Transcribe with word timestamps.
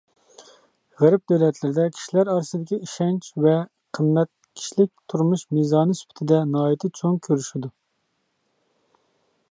غەرب 1.01 1.21
دۆلەتلىرىدە 1.31 1.83
كىشىلەر 1.97 2.31
ئارىسىدىكى 2.35 2.79
ئىشەنچ 2.87 3.27
ۋە 3.47 3.53
قىممەت 3.97 4.31
كىشىلىك 4.61 4.91
تۇرمۇش 5.13 5.45
مىزانى 5.59 5.99
سۈپىتىدە 6.01 6.41
ناھايىتى 6.55 6.93
چوڭ 7.03 7.21
كۈرىشىدۇ. 7.29 7.73